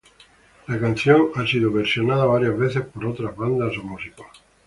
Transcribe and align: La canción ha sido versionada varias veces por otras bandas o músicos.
La 0.65 0.79
canción 0.79 1.27
ha 1.35 1.45
sido 1.45 1.71
versionada 1.71 2.25
varias 2.25 2.57
veces 2.57 2.83
por 2.87 3.05
otras 3.05 3.35
bandas 3.37 3.77
o 3.77 3.83
músicos. 3.83 4.27